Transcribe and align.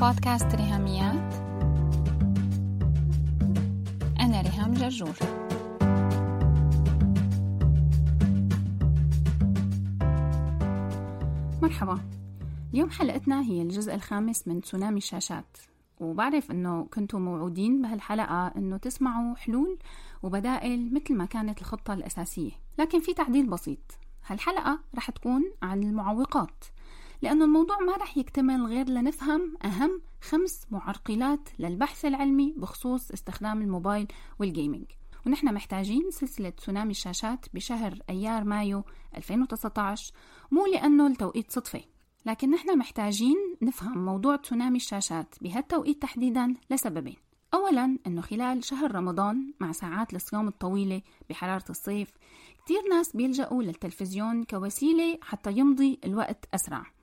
بودكاست 0.00 0.54
ريهاميات. 0.54 1.34
أنا 4.20 4.40
ريهام 4.40 4.74
جرجور. 4.74 5.16
مرحبا. 11.62 11.98
اليوم 12.74 12.90
حلقتنا 12.90 13.42
هي 13.42 13.62
الجزء 13.62 13.94
الخامس 13.94 14.48
من 14.48 14.60
تسونامي 14.60 14.98
الشاشات. 14.98 15.56
وبعرف 16.00 16.50
إنه 16.50 16.84
كنتم 16.94 17.20
موعودين 17.22 17.82
بهالحلقة 17.82 18.46
إنه 18.46 18.76
تسمعوا 18.76 19.34
حلول 19.34 19.78
وبدائل 20.22 20.94
مثل 20.94 21.14
ما 21.14 21.24
كانت 21.24 21.60
الخطة 21.60 21.94
الأساسية. 21.94 22.52
لكن 22.78 23.00
في 23.00 23.14
تعديل 23.14 23.46
بسيط. 23.46 23.98
هالحلقة 24.26 24.78
رح 24.96 25.10
تكون 25.10 25.42
عن 25.62 25.82
المعوقات. 25.82 26.64
لأنه 27.22 27.44
الموضوع 27.44 27.78
ما 27.78 27.96
رح 27.96 28.18
يكتمل 28.18 28.66
غير 28.66 28.88
لنفهم 28.88 29.54
أهم 29.64 30.02
خمس 30.20 30.66
معرقلات 30.70 31.48
للبحث 31.58 32.04
العلمي 32.04 32.54
بخصوص 32.56 33.10
استخدام 33.10 33.62
الموبايل 33.62 34.06
والجيمنج 34.38 34.86
ونحن 35.26 35.54
محتاجين 35.54 36.10
سلسلة 36.10 36.50
تسونامي 36.50 36.90
الشاشات 36.90 37.46
بشهر 37.54 37.98
أيار 38.10 38.44
مايو 38.44 38.84
2019 39.16 40.12
مو 40.50 40.66
لأنه 40.66 41.06
التوقيت 41.06 41.50
صدفة 41.50 41.80
لكن 42.26 42.50
نحن 42.50 42.78
محتاجين 42.78 43.36
نفهم 43.62 44.04
موضوع 44.04 44.36
تسونامي 44.36 44.76
الشاشات 44.76 45.34
بهالتوقيت 45.40 46.02
تحديدا 46.02 46.54
لسببين. 46.70 47.16
أولا 47.54 47.98
أنه 48.06 48.20
خلال 48.20 48.64
شهر 48.64 48.94
رمضان 48.94 49.52
مع 49.60 49.72
ساعات 49.72 50.14
الصيام 50.14 50.48
الطويلة 50.48 51.02
بحرارة 51.30 51.64
الصيف 51.70 52.12
كتير 52.64 52.82
ناس 52.90 53.16
بيلجأوا 53.16 53.62
للتلفزيون 53.62 54.44
كوسيلة 54.44 55.18
حتى 55.22 55.52
يمضي 55.52 55.98
الوقت 56.04 56.44
أسرع. 56.54 56.97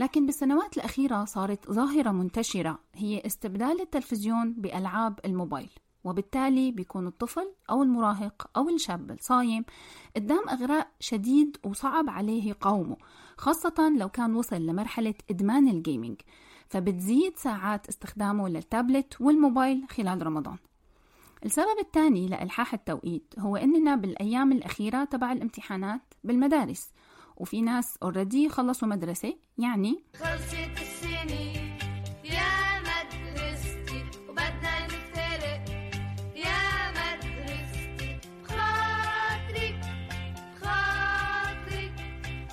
لكن 0.00 0.26
بالسنوات 0.26 0.76
الأخيرة 0.76 1.24
صارت 1.24 1.70
ظاهرة 1.70 2.10
منتشرة 2.10 2.78
هي 2.94 3.22
استبدال 3.26 3.80
التلفزيون 3.80 4.52
بألعاب 4.52 5.20
الموبايل 5.24 5.70
وبالتالي 6.04 6.70
بيكون 6.72 7.06
الطفل 7.06 7.52
أو 7.70 7.82
المراهق 7.82 8.50
أو 8.56 8.68
الشاب 8.68 9.10
الصايم 9.10 9.64
قدام 10.16 10.48
إغراء 10.48 10.90
شديد 11.00 11.56
وصعب 11.64 12.10
عليه 12.10 12.48
يقاومه 12.48 12.96
خاصة 13.36 13.92
لو 13.98 14.08
كان 14.08 14.34
وصل 14.34 14.66
لمرحلة 14.66 15.14
إدمان 15.30 15.68
الجيمنج 15.68 16.20
فبتزيد 16.68 17.36
ساعات 17.36 17.88
استخدامه 17.88 18.48
للتابلت 18.48 19.20
والموبايل 19.20 19.86
خلال 19.90 20.26
رمضان. 20.26 20.56
السبب 21.44 21.78
الثاني 21.80 22.28
لإلحاح 22.28 22.74
التوقيت 22.74 23.34
هو 23.38 23.56
إننا 23.56 23.96
بالأيام 23.96 24.52
الأخيرة 24.52 25.04
تبع 25.04 25.32
الامتحانات 25.32 26.14
بالمدارس 26.24 26.90
وفي 27.40 27.62
ناس 27.62 27.96
اوريدي 28.02 28.48
خلصوا 28.48 28.88
مدرسة 28.88 29.34
يعني 29.58 30.04
خلصت 30.18 30.80
السنين 30.80 31.78
يا 32.24 32.80
مدرستي 32.80 34.04
وبدنا 34.28 34.86
نفترق. 34.86 35.64
يا 36.36 36.90
مدرستي 36.90 38.20
خاطرك 38.44 39.80
خاطرك 40.60 41.94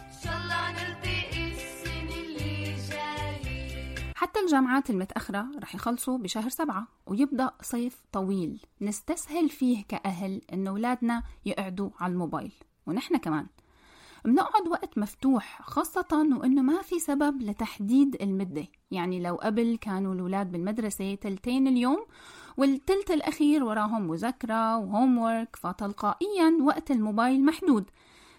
إن 0.08 0.20
شاء 0.24 0.38
الله 0.38 0.72
نلتقي 0.72 1.52
السنة 1.52 2.14
اللي 2.14 2.76
جاية. 2.90 3.96
حتى 4.16 4.40
الجامعات 4.40 4.90
المتأخرة 4.90 5.48
رح 5.60 5.76
يخلصوا 5.76 6.18
بشهر 6.18 6.50
سبعة 6.50 6.88
ويبدأ 7.06 7.52
صيف 7.62 8.04
طويل. 8.12 8.62
نستسهل 8.82 9.50
فيه 9.50 9.84
كأهل 9.84 10.42
إنه 10.54 10.70
أولادنا 10.70 11.24
يقعدوا 11.46 11.90
على 12.00 12.14
الموبايل 12.14 12.52
ونحن 12.86 13.18
كمان. 13.18 13.48
بنقعد 14.26 14.68
وقت 14.68 14.98
مفتوح 14.98 15.62
خاصة 15.62 16.28
وإنه 16.40 16.62
ما 16.62 16.82
في 16.82 17.00
سبب 17.00 17.42
لتحديد 17.42 18.22
المدة. 18.22 18.68
يعني 18.92 19.20
لو 19.20 19.36
قبل 19.36 19.78
كانوا 19.82 20.14
الأولاد 20.14 20.52
بالمدرسة 20.52 21.16
تلتين 21.16 21.68
اليوم 21.68 22.06
والتلت 22.58 23.12
الأخير 23.12 23.64
وراهم 23.64 24.08
مذاكرة 24.08 24.78
وهوم 24.78 25.18
ورك 25.18 25.56
فتلقائيا 25.56 26.58
وقت 26.62 26.92
الموبايل 26.92 27.46
محدود. 27.46 27.90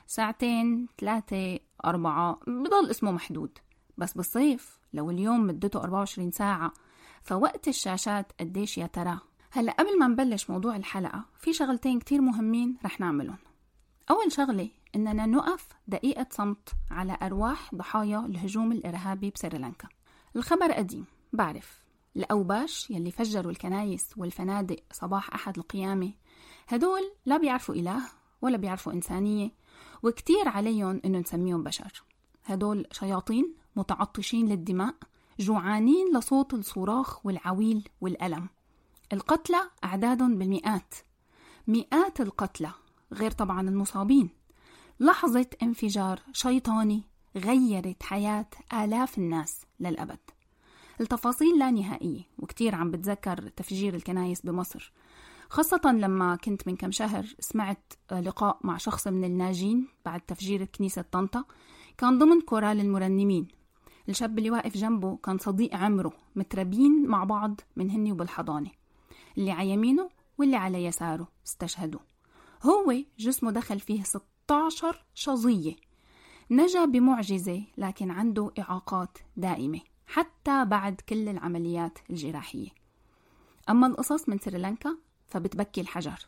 ساعتين 0.06 0.86
ثلاثة 1.00 1.58
أربعة 1.84 2.40
بضل 2.46 2.90
اسمه 2.90 3.12
محدود. 3.12 3.58
بس 3.98 4.12
بالصيف 4.12 4.78
لو 4.92 5.10
اليوم 5.10 5.46
مدته 5.46 5.80
24 5.80 6.30
ساعة 6.30 6.72
فوقت 7.22 7.68
الشاشات 7.68 8.32
قديش 8.40 8.78
يا 8.78 8.86
ترى؟ 8.86 9.18
هلأ 9.50 9.72
قبل 9.72 9.98
ما 9.98 10.06
نبلش 10.06 10.50
موضوع 10.50 10.76
الحلقة 10.76 11.24
في 11.38 11.52
شغلتين 11.52 11.98
كتير 11.98 12.20
مهمين 12.20 12.76
رح 12.84 13.00
نعملهم. 13.00 13.38
أول 14.10 14.32
شغلة 14.32 14.68
إننا 14.96 15.26
نقف 15.26 15.68
دقيقة 15.88 16.26
صمت 16.30 16.68
على 16.90 17.18
أرواح 17.22 17.74
ضحايا 17.74 18.18
الهجوم 18.18 18.72
الإرهابي 18.72 19.30
بسريلانكا. 19.30 19.88
الخبر 20.36 20.72
قديم 20.72 21.04
بعرف. 21.32 21.82
الأوباش 22.16 22.90
يلي 22.90 23.10
فجروا 23.10 23.50
الكنايس 23.50 24.08
والفنادق 24.16 24.76
صباح 24.92 25.34
أحد 25.34 25.58
القيامة 25.58 26.12
هدول 26.68 27.12
لا 27.26 27.36
بيعرفوا 27.36 27.74
إله 27.74 28.02
ولا 28.42 28.56
بيعرفوا 28.56 28.92
إنسانية 28.92 29.50
وكتير 30.02 30.48
عليهم 30.48 31.00
إنه 31.04 31.18
نسميهم 31.18 31.62
بشر. 31.62 32.04
هدول 32.44 32.86
شياطين 32.92 33.54
متعطشين 33.76 34.48
للدماء 34.48 34.94
جوعانين 35.40 36.16
لصوت 36.16 36.54
الصراخ 36.54 37.26
والعويل 37.26 37.88
والألم. 38.00 38.48
القتلى 39.12 39.60
أعدادهم 39.84 40.38
بالمئات. 40.38 40.94
مئات 41.66 42.20
القتلى 42.20 42.70
غير 43.12 43.30
طبعا 43.30 43.60
المصابين. 43.60 44.37
لحظة 45.00 45.46
انفجار 45.62 46.20
شيطاني 46.32 47.02
غيرت 47.36 48.02
حياة 48.02 48.46
آلاف 48.72 49.18
الناس 49.18 49.60
للأبد. 49.80 50.18
التفاصيل 51.00 51.58
لا 51.58 51.70
نهائية 51.70 52.22
وكتير 52.38 52.74
عم 52.74 52.90
بتذكر 52.90 53.48
تفجير 53.48 53.94
الكنايس 53.94 54.40
بمصر. 54.40 54.92
خاصة 55.48 55.80
لما 55.84 56.36
كنت 56.36 56.68
من 56.68 56.76
كم 56.76 56.90
شهر 56.90 57.26
سمعت 57.40 57.92
لقاء 58.12 58.58
مع 58.62 58.76
شخص 58.76 59.08
من 59.08 59.24
الناجين 59.24 59.88
بعد 60.04 60.20
تفجير 60.20 60.64
كنيسة 60.64 61.02
طنطا 61.02 61.44
كان 61.98 62.18
ضمن 62.18 62.40
كورال 62.40 62.80
المرنمين. 62.80 63.48
الشاب 64.08 64.38
اللي 64.38 64.50
واقف 64.50 64.76
جنبه 64.76 65.16
كان 65.16 65.38
صديق 65.38 65.74
عمره 65.74 66.12
متربين 66.36 67.06
مع 67.06 67.24
بعض 67.24 67.60
من 67.76 67.90
هني 67.90 68.12
وبالحضانة. 68.12 68.70
اللي 69.38 69.50
على 69.50 69.70
يمينه 69.70 70.10
واللي 70.38 70.56
على 70.56 70.84
يساره 70.84 71.28
استشهدوا. 71.46 72.00
هو 72.62 72.94
جسمه 73.18 73.50
دخل 73.50 73.80
فيه 73.80 74.02
16 74.48 75.04
شظية. 75.14 75.76
نجا 76.50 76.84
بمعجزة 76.84 77.62
لكن 77.78 78.10
عنده 78.10 78.50
إعاقات 78.58 79.18
دائمة 79.36 79.80
حتى 80.06 80.64
بعد 80.64 81.00
كل 81.08 81.28
العمليات 81.28 81.98
الجراحية. 82.10 82.68
أما 83.70 83.86
القصص 83.86 84.28
من 84.28 84.38
سريلانكا 84.38 84.96
فبتبكي 85.26 85.80
الحجر. 85.80 86.26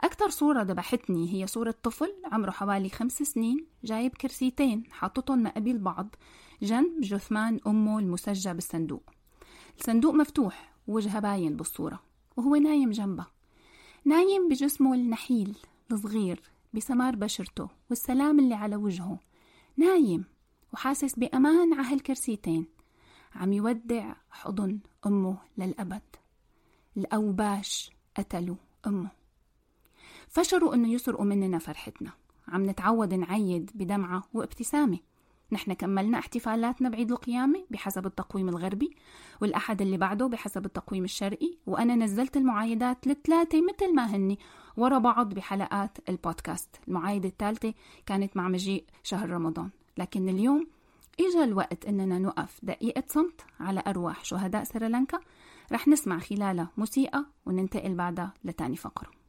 أكثر 0.00 0.30
صورة 0.30 0.62
ذبحتني 0.62 1.34
هي 1.34 1.46
صورة 1.46 1.74
طفل 1.82 2.12
عمره 2.32 2.50
حوالي 2.50 2.88
خمس 2.88 3.22
سنين 3.22 3.66
جايب 3.84 4.14
كرسيتين 4.14 4.84
حاططهم 4.90 5.42
مقابل 5.42 5.78
بعض 5.78 6.14
جنب 6.62 7.00
جثمان 7.00 7.60
أمه 7.66 7.98
المسجى 7.98 8.52
بالصندوق. 8.52 9.10
الصندوق 9.78 10.14
مفتوح 10.14 10.72
ووجهها 10.86 11.20
باين 11.20 11.56
بالصورة 11.56 12.00
وهو 12.36 12.56
نايم 12.56 12.90
جنبها 12.90 13.30
نايم 14.04 14.48
بجسمه 14.48 14.94
النحيل 14.94 15.56
الصغير 15.92 16.40
بسمار 16.72 17.16
بشرته 17.16 17.68
والسلام 17.90 18.38
اللي 18.38 18.54
على 18.54 18.76
وجهه. 18.76 19.18
نايم 19.76 20.24
وحاسس 20.72 21.18
بأمان 21.18 21.74
على 21.74 21.88
هالكرسيتين. 21.88 22.66
عم 23.34 23.52
يودع 23.52 24.14
حضن 24.30 24.80
أمه 25.06 25.38
للأبد. 25.58 26.02
الأوباش 26.96 27.90
قتلوا 28.16 28.56
أمه. 28.86 29.10
فشروا 30.28 30.74
إنه 30.74 30.92
يسرقوا 30.92 31.24
مننا 31.24 31.58
فرحتنا. 31.58 32.10
عم 32.48 32.70
نتعود 32.70 33.14
نعيد 33.14 33.70
بدمعة 33.74 34.22
وابتسامة. 34.34 34.98
نحن 35.52 35.72
كملنا 35.72 36.18
احتفالاتنا 36.18 36.88
بعيد 36.88 37.10
القيامة 37.10 37.64
بحسب 37.70 38.06
التقويم 38.06 38.48
الغربي 38.48 38.96
والأحد 39.40 39.82
اللي 39.82 39.96
بعده 39.96 40.26
بحسب 40.26 40.66
التقويم 40.66 41.04
الشرقي 41.04 41.58
وأنا 41.66 41.94
نزلت 41.94 42.36
المعايدات 42.36 43.06
الثلاثة 43.06 43.62
مثل 43.62 43.94
ما 43.94 44.16
هني 44.16 44.38
ورا 44.76 44.98
بعض 44.98 45.34
بحلقات 45.34 45.98
البودكاست. 46.08 46.76
المعايدة 46.88 47.28
الثالثة 47.28 47.74
كانت 48.06 48.36
مع 48.36 48.48
مجيء 48.48 48.84
شهر 49.02 49.30
رمضان. 49.30 49.70
لكن 49.98 50.28
اليوم 50.28 50.66
إجا 51.20 51.44
الوقت 51.44 51.84
إننا 51.84 52.18
نقف 52.18 52.60
دقيقة 52.62 53.02
صمت 53.06 53.40
على 53.60 53.82
أرواح 53.86 54.24
شهداء 54.24 54.64
سريلانكا. 54.64 55.20
رح 55.72 55.88
نسمع 55.88 56.18
خلالها 56.18 56.70
موسيقى 56.76 57.26
وننتقل 57.46 57.94
بعدها 57.94 58.32
لتاني 58.44 58.76
فقرة. 58.76 59.19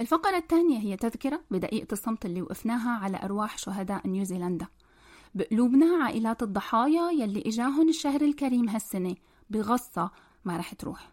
الفقرة 0.00 0.36
الثانية 0.36 0.78
هي 0.78 0.96
تذكرة 0.96 1.40
بدقيقة 1.50 1.92
الصمت 1.92 2.26
اللي 2.26 2.42
وقفناها 2.42 2.90
على 2.90 3.20
أرواح 3.22 3.58
شهداء 3.58 4.08
نيوزيلندا. 4.08 4.66
بقلوبنا 5.34 6.04
عائلات 6.04 6.42
الضحايا 6.42 7.10
يلي 7.10 7.42
إجاهن 7.46 7.88
الشهر 7.88 8.20
الكريم 8.20 8.68
هالسنة. 8.68 9.14
بغصة 9.50 10.10
ما 10.44 10.56
رح 10.56 10.74
تروح. 10.74 11.12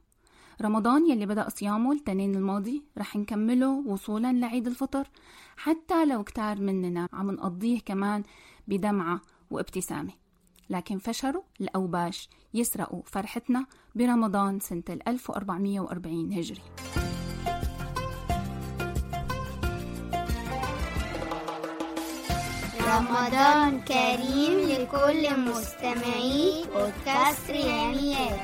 رمضان 0.62 1.10
يلي 1.10 1.26
بدأ 1.26 1.50
صيامه 1.50 1.92
التنين 1.92 2.36
الماضي 2.36 2.84
رح 2.98 3.16
نكمله 3.16 3.84
وصولا 3.86 4.34
لعيد 4.34 4.68
الفطر. 4.68 5.08
حتى 5.58 6.06
لو 6.06 6.24
كتار 6.24 6.62
مننا 6.62 7.08
عم 7.14 7.32
نقضيه 7.32 7.80
كمان 7.80 8.24
بدمعة 8.68 9.22
وابتسامة. 9.52 10.12
لكن 10.70 10.98
فشروا 10.98 11.44
الأوباش 11.62 12.30
يسرقوا 12.54 13.02
فرحتنا 13.06 13.66
برمضان 13.96 14.60
سنة 14.60 14.84
1440 15.08 16.34
هجري. 16.34 16.62
رمضان 22.90 23.82
كريم 23.82 24.60
لكل 24.60 25.40
مستمعي 25.40 26.66
بودكاست 26.74 27.52
ريانيات 27.52 28.40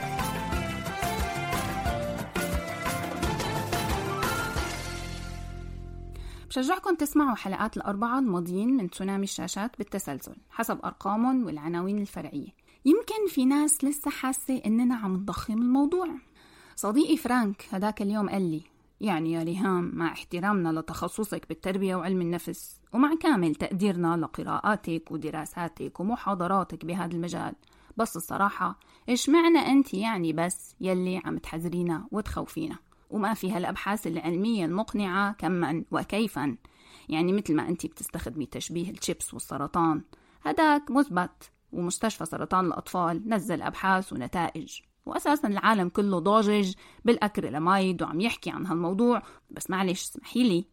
بشجعكم 6.50 6.96
تسمعوا 6.96 7.36
حلقات 7.36 7.78
الأربعة 7.78 8.20
الماضيين 8.20 8.78
من 8.78 8.90
تسونامي 8.90 9.24
الشاشات 9.24 9.78
بالتسلسل 9.78 10.36
حسب 10.50 10.80
أرقامهم 10.86 11.46
والعناوين 11.46 12.00
الفرعية. 12.02 12.48
يمكن 12.86 13.28
في 13.28 13.46
ناس 13.46 13.84
لسه 13.84 14.12
حاسة 14.12 14.62
إننا 14.66 14.96
عم 14.96 15.14
نضخم 15.14 15.54
الموضوع. 15.54 16.08
صديقي 16.76 17.18
فرانك 17.18 17.66
هداك 17.72 18.02
اليوم 18.02 18.30
قال 18.30 18.52
لي 18.52 18.75
يعني 19.02 19.32
يا 19.32 19.44
ريهام 19.44 19.92
مع 19.94 20.12
احترامنا 20.12 20.80
لتخصصك 20.80 21.50
بالتربية 21.50 21.96
وعلم 21.96 22.22
النفس 22.22 22.82
ومع 22.94 23.16
كامل 23.16 23.56
تقديرنا 23.56 24.18
لقراءاتك 24.18 25.12
ودراساتك 25.12 26.00
ومحاضراتك 26.00 26.86
بهذا 26.86 27.14
المجال. 27.14 27.54
بس 27.98 28.16
الصراحة 28.18 28.80
إيش 29.10 29.30
معنى 29.30 29.60
أنت 29.60 29.94
يعني 29.94 30.34
بس 30.34 30.76
يلي 30.82 31.22
عم 31.26 31.38
تحذرينا 31.38 32.08
وتخوفينا؟ 32.12 32.78
وما 33.10 33.34
في 33.34 33.52
هالأبحاث 33.52 34.08
العلمية 34.08 34.66
المقنعة 34.66 35.34
كما 35.34 35.84
وكيفا. 35.92 36.58
يعني 37.10 37.34
مثل 37.34 37.56
ما 37.56 37.70
أنت 37.70 37.86
بتستخدمي 37.86 38.46
تشبيه 38.46 38.92
الشيبس 38.92 39.34
والسرطان. 39.34 40.02
هداك 40.42 40.92
مثبت 40.92 41.52
ومستشفى 41.72 42.26
سرطان 42.26 42.66
الأطفال 42.66 43.30
نزل 43.30 43.62
أبحاث 43.62 44.14
ونتائج. 44.14 44.80
وأساسا 45.06 45.48
العالم 45.48 45.90
كله 45.90 46.20
ضاجج 46.20 46.74
بالأكريلاميد 47.06 48.02
وعم 48.02 48.22
يحكي 48.22 48.50
عن 48.50 48.66
هالموضوع. 48.66 49.22
بس 49.50 49.70
معلش 49.70 50.04
اسمحي 50.04 50.44
لي 50.44 50.66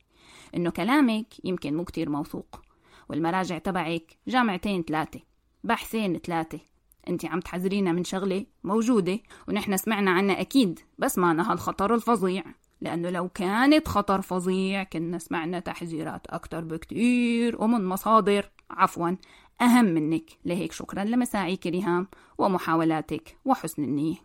إنه 0.55 0.71
كلامك 0.71 1.27
يمكن 1.45 1.77
مو 1.77 1.85
كتير 1.85 2.11
موثوق 2.11 2.63
والمراجع 3.09 3.59
تبعك 3.59 4.19
جامعتين 4.29 4.83
ثلاثة 4.83 5.21
بحثين 5.65 6.19
ثلاثة. 6.19 6.61
انت 7.09 7.25
عم 7.25 7.41
تحذرينا 7.41 7.93
من 7.93 8.05
شغلة 8.05 8.47
موجودة 8.65 9.19
ونحن 9.49 9.77
سمعنا 9.77 10.11
عنها 10.11 10.41
أكيد 10.41 10.81
بس 10.99 11.19
ما 11.19 11.53
هالخطر 11.53 11.95
الفظيع. 11.95 12.45
لأنه 12.81 13.11
لو 13.11 13.29
كانت 13.29 13.89
خطر 13.89 14.21
فظيع 14.21 14.83
كنا 14.83 15.19
سمعنا 15.19 15.61
تحذيرات 15.61 16.27
أكتر 16.27 16.65
بكتير 16.65 17.63
ومن 17.63 17.85
مصادر. 17.85 18.51
عفوا. 18.71 19.17
أهم 19.63 19.85
منك. 19.85 20.31
لهيك 20.45 20.73
شكرا 20.73 21.05
لمساعيك 21.05 21.67
ريهام 21.67 22.09
ومحاولاتك 22.39 23.37
وحسن 23.45 23.85
النية. 23.85 24.17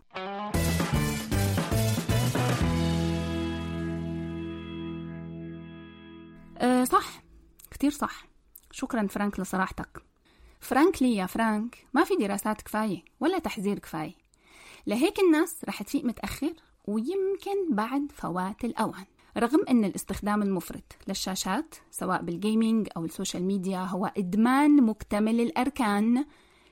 أه 6.58 6.84
صح. 6.84 7.22
كتير 7.70 7.90
صح. 7.90 8.26
شكرا 8.70 9.06
فرانك 9.06 9.40
لصراحتك. 9.40 10.02
frankly 10.60 11.16
يا 11.16 11.26
فرانك. 11.26 11.86
ما 11.94 12.04
في 12.04 12.16
دراسات 12.16 12.62
كفاية 12.62 13.02
ولا 13.20 13.38
تحذير 13.38 13.78
كفاية. 13.78 14.14
لهيك 14.86 15.18
الناس 15.20 15.56
رح 15.68 15.82
تفيق 15.82 16.04
متأخر 16.04 16.52
ويمكن 16.86 17.74
بعد 17.74 18.12
فوات 18.14 18.64
الأوان. 18.64 19.04
رغم 19.38 19.64
أن 19.68 19.84
الاستخدام 19.84 20.42
المفرط 20.42 20.96
للشاشات 21.08 21.74
سواء 21.90 22.22
بال 22.22 22.38
gaming 22.38 22.88
أو 22.96 23.04
ال 23.04 23.09
social 23.09 23.42
media 23.42 23.78
هو 23.78 24.12
إدمان 24.16 24.82
مكتمل 24.82 25.40
الأركان 25.40 26.24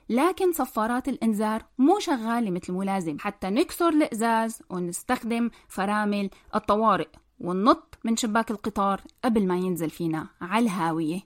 لكن 0.09 0.51
صفارات 0.51 1.07
الإنذار 1.07 1.65
مو 1.77 1.99
شغالة 1.99 2.51
مثل 2.51 2.73
ملازم. 2.73 3.17
حتى 3.19 3.49
نكسر 3.49 3.89
الإزاز 3.89 4.61
ونستخدم 4.69 5.49
فرامل 5.67 6.29
الطوارئ 6.55 7.07
وننط 7.39 7.97
من 8.03 8.17
شباك 8.17 8.51
القطار 8.51 9.01
قبل 9.23 9.47
ما 9.47 9.57
ينزل 9.57 9.89
فينا 9.89 10.27
على 10.41 10.65
الهاوية. 10.65 11.19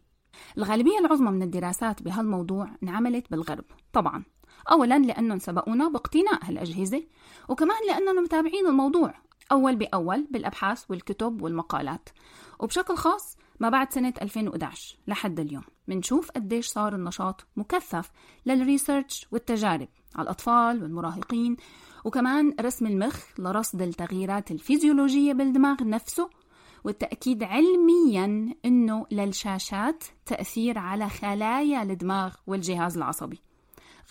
الغالبية 0.58 1.00
العظمى 1.00 1.32
من 1.32 1.44
الدراسات 1.44 2.04
بهالموضوع 2.04 2.70
انعملت 2.84 3.32
بالغرب 3.32 3.66
طبعا. 3.94 4.24
أولا 4.72 5.00
لأنهم 5.00 5.40
سبقونا 5.40 5.90
باقتناء 5.90 6.40
هالأجهزة 6.44 7.04
وكمان 7.50 7.78
لأننا 7.88 8.22
متابعين 8.22 8.68
الموضوع 8.68 9.14
أول 9.52 9.76
بأول 9.76 10.28
بالأبحاث 10.32 10.84
والكتب 10.90 11.42
والمقالات. 11.42 12.10
وبشكل 12.60 12.96
خاص 12.96 13.38
ما 13.60 13.70
بعد 13.70 13.94
سنة 13.94 14.14
2011 14.22 14.98
لحد 15.08 15.40
اليوم 15.40 15.64
منشوف 15.88 16.32
قديش 16.32 16.68
صار 16.68 16.96
النشاط 16.96 17.46
مكثف 17.56 18.12
للريسيرش 18.46 19.28
والتجارب 19.32 19.88
على 20.16 20.24
الأطفال 20.24 20.84
والمراهقين 20.84 21.58
وكمان 22.06 22.56
رسم 22.62 22.86
المخ 22.86 23.40
لرصد 23.40 23.82
التغييرات 23.82 24.52
الفيزيولوجية 24.52 25.34
بالدماغ 25.34 25.84
نفسه 25.84 26.30
والتأكيد 26.84 27.44
علميا 27.44 28.56
أنه 28.66 29.06
للشاشات 29.12 30.04
تأثير 30.26 30.78
على 30.78 31.10
خلايا 31.10 31.84
الدماغ 31.84 32.36
والجهاز 32.48 32.98
العصبي. 32.98 33.40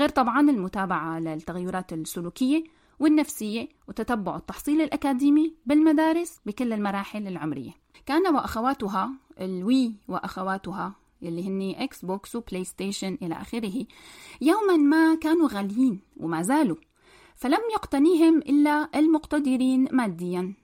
غير 0.00 0.09
طبعا 0.09 0.40
المتابعة 0.40 1.18
للتغيرات 1.18 1.92
السلوكية 1.92 2.64
والنفسية 3.00 3.69
وتتبع 3.88 4.37
التحصيل 4.37 4.80
الأكاديمي 4.80 5.54
بالمدارس 5.66 6.40
بكل 6.47 6.73
المراحل 6.73 7.26
العمرية. 7.26 7.73
كان 8.07 8.35
وأخواتها 8.35 9.11
ال 9.40 9.54
Wii 9.54 9.94
وأخواتها 10.09 10.95
يلي 11.23 11.49
هن 11.49 11.83
Xbox 11.82 12.04
و 12.04 12.37
PlayStation 12.37 13.18
إلى 13.23 13.35
آخره 13.35 13.87
يوما 14.40 14.76
ما 14.76 15.14
كانوا 15.14 15.49
غاليين 15.49 16.00
وما 16.16 16.42
زالوا 16.42 16.76
فلم 17.37 17.61
يقتنيهم 17.75 18.38
إلا 18.38 18.88
المقتدرين 18.95 19.88
ماديا. 19.92 20.54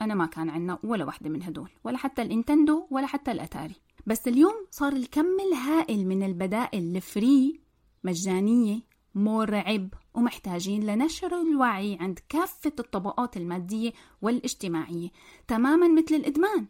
أنا 0.00 0.14
ما 0.14 0.26
كان 0.26 0.50
عنا 0.50 0.78
ولا 0.84 1.04
واحدة 1.04 1.30
من 1.30 1.42
هدول 1.42 1.70
ولا 1.84 1.96
حتى 1.96 2.22
ال 2.22 2.29
Nintendo 2.29 2.86
ولا 2.90 3.06
حتى 3.06 3.32
الأتاري. 3.32 3.74
بس 4.06 4.28
اليوم 4.28 4.66
صار 4.70 4.92
الكم 4.92 5.36
الهائل 5.48 6.06
من 6.06 6.22
البدائل 6.22 6.96
ال 6.96 7.09
free 7.09 7.60
مجانية 8.04 8.89
مرعب 9.14 9.88
ومحتاجين 10.14 10.86
لنشر 10.86 11.40
الوعي 11.40 11.98
عند 12.00 12.18
كافة 12.28 12.72
الطبقات 12.78 13.36
المادية 13.36 13.92
والاجتماعية 14.22 15.08
تماما 15.48 15.88
مثل 15.88 16.14
الإدمان. 16.14 16.66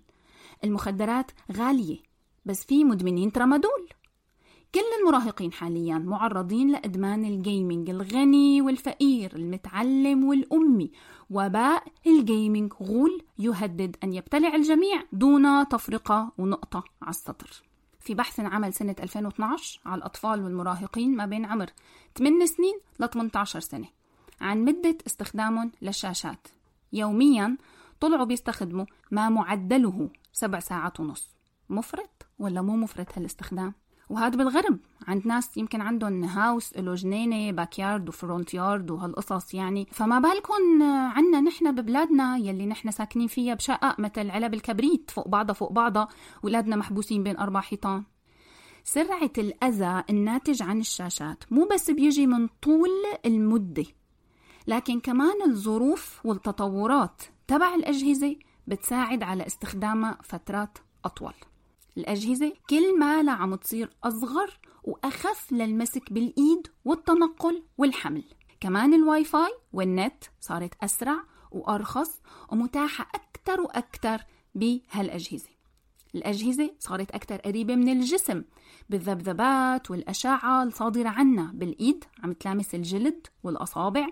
المخدرات 0.64 1.30
غالية 1.52 1.98
بس 2.44 2.64
في 2.64 2.84
مدمنين 2.84 3.32
ترامادول. 3.32 3.88
كل 4.74 4.80
المراهقين 5.00 5.52
حاليا 5.52 5.98
معرضين 5.98 6.70
لإدمان 6.70 7.24
الجيمنج 7.24 7.90
الغني 7.90 8.62
والفقير 8.62 9.36
المتعلم 9.36 10.24
والأمي. 10.24 10.92
وباء 11.30 11.84
الجيمنج 12.06 12.72
غول 12.82 13.22
يهدد 13.38 13.96
أن 14.04 14.12
يبتلع 14.12 14.54
الجميع 14.54 15.02
دون 15.12 15.68
تفرقة 15.68 16.32
ونقطة 16.38 16.84
على 17.02 17.10
السطر. 17.10 17.69
في 18.00 18.14
بحث 18.14 18.40
عمل 18.40 18.72
سنة 18.72 18.96
2012 19.00 19.80
على 19.86 19.98
الأطفال 19.98 20.44
والمراهقين 20.44 21.16
ما 21.16 21.26
بين 21.26 21.44
عمر 21.44 21.70
8 22.18 22.46
سنين 22.46 22.80
ل 23.00 23.08
18 23.08 23.60
سنة 23.60 23.88
عن 24.40 24.64
مدة 24.64 24.98
استخدامهم 25.06 25.72
للشاشات. 25.82 26.48
يوميا 26.92 27.56
طلعوا 28.00 28.24
بيستخدموا 28.24 28.86
ما 29.10 29.28
معدله 29.28 30.10
سبع 30.32 30.58
ساعات 30.58 31.00
ونص. 31.00 31.36
مفرط 31.68 32.26
ولا 32.38 32.62
مو 32.62 32.76
مفرط 32.76 33.18
هالاستخدام؟ 33.18 33.74
وهذا 34.10 34.36
بالغرب. 34.36 34.78
عند 35.08 35.26
ناس 35.26 35.56
يمكن 35.56 35.80
عندهم 35.80 36.24
هاوس 36.24 36.76
له 36.76 36.94
جنينه 36.94 37.52
باك 37.52 37.78
يارد 37.78 38.08
وفرونت 38.08 38.54
يارد 38.54 38.90
وهالقصص 38.90 39.54
يعني. 39.54 39.86
فما 39.92 40.18
بالكم 40.18 40.82
عنا 40.82 41.40
نحن 41.40 41.74
ببلادنا 41.74 42.36
يلي 42.36 42.66
نحن 42.66 42.90
ساكنين 42.90 43.26
فيها 43.26 43.54
بشقق 43.54 44.00
مثل 44.00 44.30
علب 44.30 44.54
الكبريت 44.54 45.10
فوق 45.10 45.28
بعضها 45.28 45.54
فوق 45.54 45.72
بعضها 45.72 46.08
ولادنا 46.42 46.76
محبوسين 46.76 47.22
بين 47.22 47.36
أربع 47.36 47.60
حيطان. 47.60 48.04
سرعة 48.84 49.32
الأذى 49.38 50.04
الناتج 50.10 50.62
عن 50.62 50.80
الشاشات 50.80 51.44
مو 51.50 51.68
بس 51.74 51.90
بيجي 51.90 52.26
من 52.26 52.48
طول 52.62 52.90
المدة 53.26 53.84
لكن 54.66 55.00
كمان 55.00 55.42
الظروف 55.46 56.20
والتطورات 56.24 57.22
تبع 57.46 57.74
الأجهزة 57.74 58.36
بتساعد 58.66 59.22
على 59.22 59.46
استخدامها 59.46 60.18
فترات 60.22 60.78
أطول. 61.04 61.34
الأجهزة 61.96 62.52
كل 62.70 62.98
ما 62.98 63.32
عم 63.32 63.54
تصير 63.54 63.90
أصغر 64.04 64.58
وأخف 64.84 65.52
للمسك 65.52 66.12
بالإيد 66.12 66.66
والتنقل 66.84 67.62
والحمل. 67.78 68.24
كمان 68.60 68.94
الواي 68.94 69.24
فاي 69.24 69.50
والنت 69.72 70.24
صارت 70.40 70.74
أسرع 70.82 71.22
وأرخص 71.50 72.20
ومتاحة 72.52 73.08
أكتر 73.14 73.60
وأكتر 73.60 74.18
بهالأجهزة. 74.54 75.60
الأجهزة 76.14 76.70
صارت 76.78 77.10
أكثر 77.10 77.36
قريبة 77.36 77.74
من 77.74 77.88
الجسم 77.88 78.44
بالذبذبات 78.90 79.90
والأشعة 79.90 80.62
الصادرة 80.62 81.08
عنا 81.08 81.50
بالإيد 81.54 82.04
عم 82.22 82.32
تلامس 82.32 82.74
الجلد 82.74 83.26
والأصابع 83.42 84.06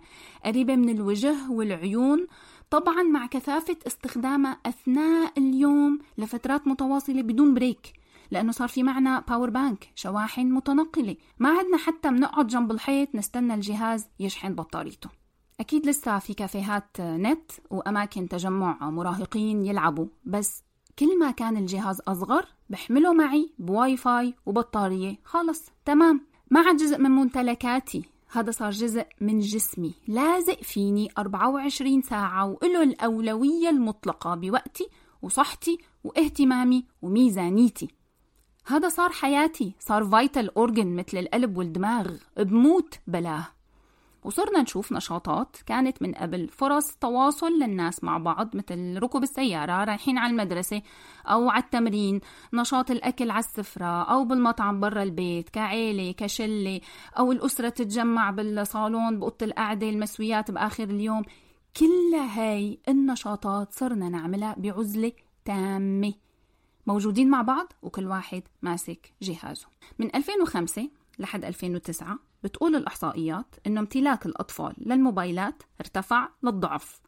قريبة 0.45 0.77
من 0.77 0.89
الوجه 0.89 1.51
والعيون 1.51 2.27
طبعا 2.71 3.03
مع 3.03 3.27
كثافة 3.27 3.77
استخدامها 3.87 4.59
أثناء 4.67 5.33
اليوم 5.39 5.99
لفترات 6.19 6.69
متواصلة 6.69 7.23
بدون 7.23 7.55
break 7.55 7.93
لأنه 8.31 8.53
صار 8.53 8.69
في 8.69 8.83
معنا 8.83 9.21
power 9.29 9.51
bank 9.51 9.89
شواحن 9.95 10.47
متنقلة. 10.53 11.17
ما 11.39 11.49
عدنا 11.49 11.77
حتى 11.77 12.11
بنقعد 12.11 12.47
جنب 12.47 12.71
الحيط 12.71 13.15
نستنى 13.15 13.55
الجهاز 13.55 14.07
يشحن 14.21 14.55
بطاريته. 14.55 15.11
أكيد 15.61 15.87
لسه 15.87 16.19
في 16.19 16.35
كافيهات 16.35 17.01
نت 17.01 17.51
وأماكن 17.71 18.29
تجمع 18.29 18.91
مراهقين 18.91 19.65
يلعبوا 19.65 20.07
بس 20.25 20.63
كل 20.99 21.19
ما 21.19 21.31
كان 21.31 21.57
الجهاز 21.57 22.01
أصغر 22.09 22.47
بحمله 22.71 23.13
معي 23.13 23.53
بواي 23.59 23.97
فاي 23.97 24.35
وبطارية 24.47 25.17
خلص 25.25 25.71
تمام. 25.85 26.21
ما 26.51 26.61
عاد 26.61 26.77
جزء 26.77 26.99
من 26.99 27.11
ممتلكاتي 27.11 28.05
هذا 28.31 28.51
صار 28.51 28.71
جزء 28.71 29.07
من 29.21 29.39
جسمي. 29.39 29.95
لازق 30.09 30.63
فيني 30.63 31.09
24 31.19 32.03
ساعة 32.03 32.47
وإله 32.47 32.83
الأولوية 32.83 33.69
المطلقة 33.71 34.35
بوقتي 34.35 34.89
وصحتي 35.23 35.79
واهتمامي 36.05 36.85
وميزانيتي. 37.03 37.89
هذا 38.67 38.89
صار 38.89 39.11
حياتي 39.11 39.75
صار 39.79 40.05
vital 40.05 40.55
organ 40.57 40.97
مثل 40.97 41.19
القلب 41.19 41.59
والدماغ. 41.59 42.17
بموت 42.37 42.95
بلاه. 43.07 43.58
وصرنا 44.25 44.63
نشوف 44.63 44.93
نشاطات 44.93 45.57
كانت 45.67 46.03
من 46.03 46.15
قبل 46.15 46.49
فرص 46.49 46.97
تواصل 47.01 47.53
للناس 47.53 48.05
مع 48.05 48.19
بعض 48.19 48.57
مثل 48.57 48.99
ركوب 48.99 49.23
السيارة 49.23 49.85
رايحين 49.85 50.19
على 50.19 50.31
المدرسة 50.31 50.83
أو 51.27 51.51
على 51.51 51.63
التمرين 51.63 52.21
نشاط 52.53 52.91
الأكل 52.91 53.31
على 53.31 53.39
السفرة 53.45 54.03
أو 54.03 54.25
بالمطعم 54.25 54.81
برا 54.81 55.03
البيت 55.03 55.49
كعيلة 55.49 56.13
كشلة 56.13 56.81
أو 57.19 57.33
الأسرة 57.33 57.69
تتجمع 57.69 58.31
بالصالون 58.31 59.19
بأوضة 59.19 59.37
القعدة 59.43 59.89
المسويات 59.89 60.51
بآخر 60.51 60.85
اليوم. 60.85 61.23
كل 61.77 62.15
هاي 62.15 62.79
النشاطات 62.89 63.73
صرنا 63.73 64.09
نعملها 64.09 64.55
بعزلة 64.59 65.13
تامة. 65.45 66.15
موجودين 66.87 67.31
مع 67.31 67.43
بعض 67.43 67.73
وكل 67.83 68.07
واحد 68.07 68.43
ماسك 68.63 69.13
جهازه. 69.23 69.67
من 69.99 70.17
2005 70.17 70.89
لحد 71.19 71.45
2009 71.45 72.28
بتقول 72.45 72.77
الإحصائيات 72.77 73.55
إنه 73.67 73.81
امتلاك 73.81 74.27
الأطفال 74.27 74.75
للموبايلات 74.79 75.63
ارتفع 75.81 76.29
للضعف 76.43 77.01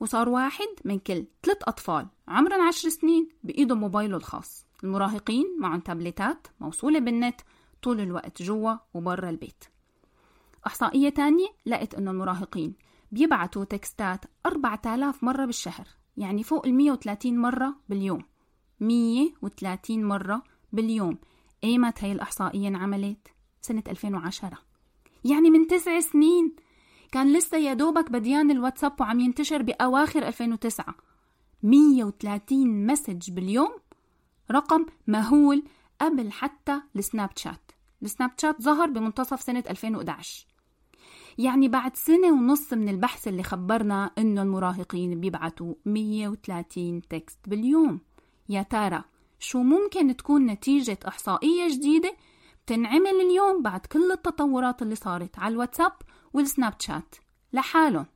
وصار 0.00 0.28
واحد 0.28 0.68
من 0.84 0.98
كل 0.98 1.26
ثلاث 1.42 1.58
أطفال 1.62 2.06
عمرا 2.28 2.68
عشر 2.68 2.88
سنين 2.88 3.28
بإيده 3.44 3.74
موبايله 3.74 4.16
الخاص. 4.16 4.66
المراهقين 4.84 5.56
معهم 5.60 5.80
تابلتات 5.80 6.46
موصولة 6.60 6.98
بالنت 6.98 7.40
طول 7.82 8.00
الوقت 8.00 8.42
جوا 8.42 8.74
وبرا 8.94 9.30
البيت. 9.30 9.64
إحصائية 10.66 11.08
تانية 11.08 11.46
لقت 11.66 11.94
إنه 11.94 12.10
المراهقين 12.10 12.74
بيبعتوا 13.12 13.64
تكستات 13.64 14.24
4000 14.46 15.24
مرة 15.24 15.44
بالشهر 15.44 15.88
يعني 16.16 16.42
فوق 16.42 16.66
ال 16.66 16.74
130 16.74 17.38
مرة 17.38 17.74
باليوم. 17.88 18.24
130 18.80 20.04
مرة 20.04 20.42
باليوم. 20.72 21.18
ايمت 21.64 22.04
هي 22.04 22.12
الإحصائية 22.12 22.68
انعملت؟ 22.68 23.28
سنة 23.62 23.82
2010 23.88 24.58
يعني 25.24 25.50
من 25.50 25.66
تسع 25.66 26.00
سنين 26.00 26.56
كان 27.12 27.32
لسه 27.32 27.58
يا 27.58 27.74
دوبك 27.74 28.10
بديان 28.10 28.50
الواتساب 28.50 29.00
وعم 29.00 29.20
ينتشر 29.20 29.62
بأواخر 29.62 30.28
2009 30.28 30.94
130 31.62 32.86
message 32.86 33.30
باليوم 33.30 33.70
رقم 34.50 34.86
مهول 35.06 35.62
قبل 36.00 36.32
حتى 36.32 36.80
ال 36.96 37.30
Snapchat. 37.36 37.72
ال 38.02 38.30
Snapchat 38.38 38.62
ظهر 38.62 38.90
بمنتصف 38.90 39.42
سنة 39.42 39.64
2011 39.70 40.46
يعني 41.38 41.68
بعد 41.68 41.96
سنة 41.96 42.32
ونص 42.32 42.72
من 42.72 42.88
البحث 42.88 43.28
اللي 43.28 43.42
خبرنا 43.42 44.10
إنه 44.18 44.42
المراهقين 44.42 45.20
بيبعتوا 45.20 45.74
130 45.86 47.02
text 47.08 47.38
باليوم. 47.46 48.00
يا 48.48 48.62
ترى 48.62 49.04
شو 49.38 49.62
ممكن 49.62 50.16
تكون 50.16 50.46
نتيجة 50.46 50.98
إحصائية 51.08 51.68
جديدة 51.68 52.16
بتنعمل 52.72 53.20
اليوم 53.20 53.62
بعد 53.62 53.80
كل 53.80 54.12
التطورات 54.12 54.82
اللي 54.82 54.94
صارت 54.94 55.38
على 55.38 55.52
الواتساب 55.52 55.92
والسناب 56.32 56.74
شات. 56.78 57.14
لحالهم 57.52 58.06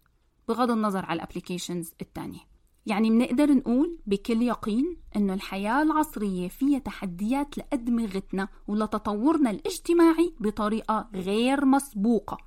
بغض 0.48 0.70
النظر 0.70 1.04
على 1.06 1.16
الابليكيشنز 1.16 1.92
التانية. 2.00 2.40
يعني 2.86 3.10
بنقدر 3.10 3.54
نقول 3.54 3.98
بكل 4.06 4.42
يقين 4.42 4.96
إنه 5.16 5.34
الحياة 5.34 5.82
العصرية 5.82 6.48
فيها 6.48 6.78
تحديات 6.78 7.58
لأدمغتنا 7.58 8.48
ولتطورنا 8.68 9.50
الاجتماعي 9.50 10.34
بطريقة 10.40 11.08
غير 11.14 11.64
مسبوقة. 11.64 12.38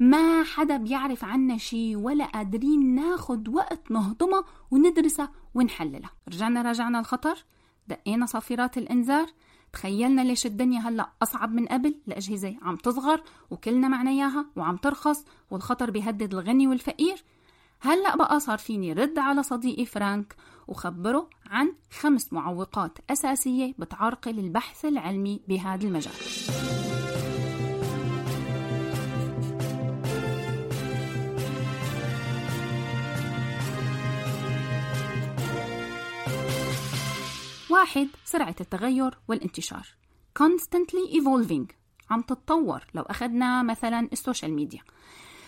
ما 0.00 0.44
حدا 0.44 0.76
بيعرف 0.76 1.24
عنا 1.24 1.56
شي 1.56 1.96
ولا 1.96 2.24
قادرين 2.24 2.94
ناخد 2.94 3.48
وقت 3.48 3.90
نهضمها 3.90 4.44
وندرسها 4.70 5.32
ونحللها 5.54 6.10
رجعنا 6.28 6.62
راجعنا 6.62 7.00
الخطر. 7.00 7.44
دقينا 7.86 8.26
صافرات 8.26 8.78
الإنذار. 8.78 9.26
تخيلنا 9.72 10.22
ليش 10.22 10.46
الدنيا 10.46 10.80
هلا 10.80 11.10
أصعب 11.22 11.52
من 11.52 11.66
قبل؟ 11.66 11.94
الأجهزة 12.08 12.56
عم 12.62 12.76
تصغر 12.76 13.22
وكلنا 13.50 13.88
معناها 13.88 14.46
وعم 14.56 14.76
ترخص 14.76 15.24
والخطر 15.50 15.90
بيهدد 15.90 16.34
الغني 16.34 16.66
والفقير. 16.66 17.24
هلا 17.80 18.16
بقى 18.16 18.40
صار 18.40 18.58
فيني 18.58 18.92
رد 18.92 19.18
على 19.18 19.42
صديقي 19.42 19.86
فرانك 19.86 20.36
وخبره 20.68 21.30
عن 21.46 21.72
خمس 22.00 22.32
معوقات 22.32 22.98
أساسية 23.10 23.74
بتعرقل 23.78 24.38
البحث 24.38 24.84
العلمي 24.84 25.40
بهذا 25.48 25.86
المجال. 25.86 26.12
واحد 37.70 38.08
سرعة 38.24 38.54
التغير 38.60 39.18
والانتشار. 39.28 39.86
Constantly 40.38 41.12
evolving. 41.12 41.72
عم 42.10 42.22
تتطور 42.22 42.86
لو 42.94 43.02
أخذنا 43.02 43.62
مثلا 43.62 44.08
ال 44.12 44.18
social 44.18 44.52
media. 44.52 44.80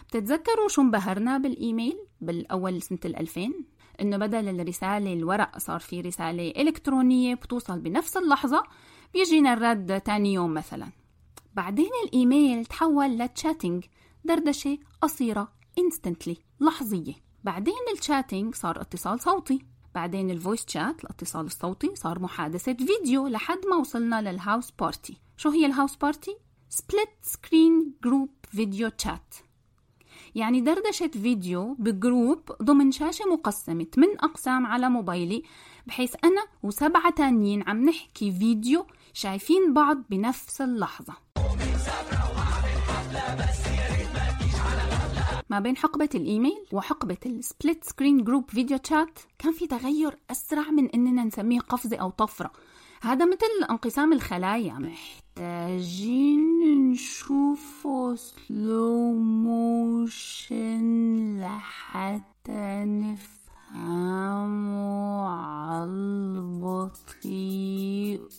بتتذكروا 0.09 0.69
شو 0.69 0.83
انبهرنا 0.83 1.39
بالإيميل 1.39 1.99
بالأول 2.21 2.83
سنة 2.83 2.99
الألفين؟ 3.05 3.65
إنه 4.01 4.17
بدل 4.17 4.61
الرسالة 4.61 5.13
الورق 5.13 5.59
صار 5.59 5.81
في 5.81 6.01
رسالة 6.01 6.51
إلكترونية 6.57 7.35
بتوصل 7.35 7.81
بنفس 7.81 8.17
اللحظة 8.17 8.63
بيجينا 9.13 9.53
الرد 9.53 10.01
تاني 10.01 10.33
يوم 10.33 10.55
مثلا. 10.55 10.89
بعدين 11.55 11.91
الإيميل 12.05 12.67
تحول 12.67 13.19
ل 13.19 13.26
chatting 13.26 13.85
دردشة 14.25 14.79
قصيرة 15.01 15.53
instantly 15.81 16.37
لحظية. 16.61 17.15
بعدين 17.45 17.75
ال 17.99 18.05
chatting 18.05 18.55
صار 18.55 18.81
اتصال 18.81 19.21
صوتي. 19.21 19.67
بعدين 19.95 20.31
ال 20.31 20.36
voice 20.36 20.65
chat 20.69 21.05
الاتصال 21.05 21.47
الصوتي 21.47 21.91
صار 21.95 22.19
محادثة 22.19 22.73
فيديو 22.73 23.29
لحد 23.29 23.67
ما 23.71 23.77
وصلنا 23.77 24.23
لل 24.23 24.71
Houseparty 24.71 25.17
شو 25.37 25.51
هي 25.51 25.67
ال 25.67 25.97
Houseparty؟ 25.97 26.37
Split 26.69 27.09
screen 27.23 27.93
group 28.05 28.29
video 28.51 28.89
chat 28.89 29.35
يعني 30.35 30.61
دردشة 30.61 31.09
فيديو 31.09 31.75
ب 31.79 31.91
group 31.91 32.53
ضمن 32.63 32.93
شاشة 32.93 33.25
مقسمة 33.25 33.87
من 33.97 34.21
أقسام 34.21 34.67
على 34.67 34.89
موبايلي 34.89 35.43
بحيث 35.87 36.15
أنا 36.25 36.47
وسبعة 36.63 37.11
تانيين 37.11 37.63
عم 37.69 37.85
نحكي 37.85 38.33
فيديو 38.33 38.87
شايفين 39.13 39.75
بعض 39.75 40.03
بنفس 40.11 40.61
اللحظة. 40.61 41.30
ما 45.51 45.61
بين 45.61 45.77
حقبة 45.77 46.09
الإيميل 46.15 46.67
وحقبة 46.73 47.17
ال 47.27 47.36
split 47.36 47.85
screen 47.85 48.25
group 48.25 48.51
video 48.51 48.77
chat 48.77 49.19
كان 49.39 49.53
في 49.53 49.67
تغير 49.67 50.19
أسرع 50.31 50.71
من 50.71 50.89
إننا 50.89 51.25
نسميه 51.25 51.61
قفزة 51.61 51.97
أو 51.97 52.11
طفرة. 52.11 52.51
هذا 53.03 53.25
مثل 53.25 53.65
انقسام 53.71 54.13
الخلايا. 54.13 54.73
محتاجين 54.73 56.41
نشوفه 56.91 58.15
slow 58.17 59.13
motion 59.13 60.81
لحتى 61.41 62.85
نفهمه 63.75 64.41
عالبطيء 65.71 66.81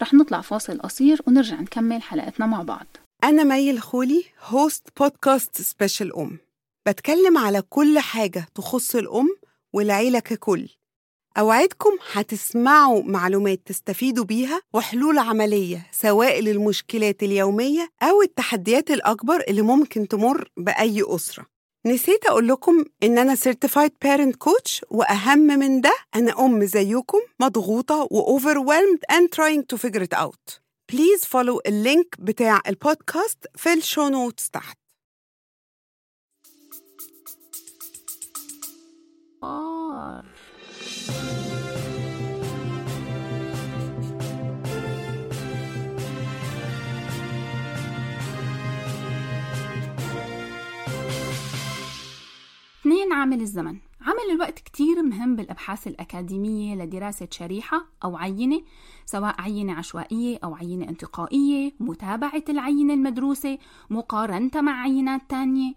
رح 0.01 0.13
نطلع 0.13 0.41
فاصل 0.41 0.79
قصير 0.79 1.21
ونرجع 1.27 1.61
نكمل 1.61 2.01
حلقتنا 2.01 2.45
مع 2.45 2.61
بعض. 2.61 2.85
أنا 3.23 3.43
مي 3.43 3.71
الخولي 3.71 4.23
host 4.41 4.87
بودكاست 4.99 5.61
Special 5.61 6.15
أم. 6.15 6.37
بتكلم 6.87 7.37
على 7.37 7.61
كل 7.61 7.99
حاجة 7.99 8.47
تخص 8.55 8.95
الأم 8.95 9.27
والعيلة 9.73 10.19
ككل. 10.19 10.69
أوعدكم 11.37 11.89
هتسمعوا 12.13 13.03
معلومات 13.03 13.61
تستفيدوا 13.65 14.25
بيها 14.25 14.61
وحلول 14.73 15.17
عملية 15.17 15.87
سواء 15.91 16.41
للمشكلات 16.41 17.23
اليومية 17.23 17.89
أو 18.03 18.21
التحديات 18.21 18.91
الأكبر 18.91 19.43
اللي 19.47 19.61
ممكن 19.61 20.07
تمر 20.07 20.49
بأي 20.57 21.03
أسرة. 21.07 21.45
نسيت 21.85 22.25
أقول 22.25 22.47
لكم 22.47 22.85
إن 23.03 23.17
أنا 23.17 23.35
Certified 23.35 23.91
Parent 24.05 24.33
Coach 24.49 24.81
وأهم 24.89 25.39
من 25.39 25.81
ده 25.81 25.93
أنا 26.15 26.45
أم 26.45 26.65
زيكم 26.65 27.19
مضغوطة 27.39 28.07
و 28.11 28.39
overwhelmed 28.39 29.15
and 29.15 29.31
trying 29.31 29.63
to 29.73 29.77
figure 29.77 30.03
it 30.03 30.13
out 30.13 30.59
Please 30.91 31.25
follow 31.25 31.59
ال 31.67 31.77
link 31.77 32.15
بتاع 32.19 32.61
البودكاست 32.67 33.37
في 33.55 33.73
ال 33.73 33.80
show 33.80 34.07
notes 34.09 34.49
تحت 34.49 34.77
آه. 39.43 40.23
اثنين 52.85 53.13
عامل 53.13 53.41
الزمن. 53.41 53.77
عامل 54.01 54.31
الوقت 54.31 54.59
كتير 54.59 55.03
مهم 55.03 55.35
بالأبحاث 55.35 55.87
الأكاديمية 55.87 56.75
لدراسة 56.75 57.27
شريحة 57.31 57.85
أو 58.03 58.17
عينة 58.17 58.61
سواء 59.05 59.41
عينة 59.41 59.73
عشوائية 59.73 60.39
أو 60.43 60.55
عينة 60.55 60.89
انتقائية 60.89 61.73
متابعة 61.79 62.43
العينة 62.49 62.93
المدروسة 62.93 63.57
مقارنتها 63.89 64.61
مع 64.61 64.81
عينات 64.81 65.21
تانية. 65.29 65.73